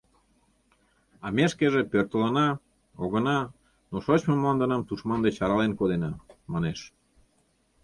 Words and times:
А 1.25 1.27
ме 1.35 1.45
шкеже 1.51 1.81
пӧртылына, 1.91 2.47
огына, 3.03 3.39
но 3.89 3.97
шочмо 4.05 4.33
мландынам 4.37 4.81
тушман 4.87 5.19
деч 5.25 5.35
арален 5.45 5.71
кодена!— 5.79 6.11
манеш. 6.51 6.79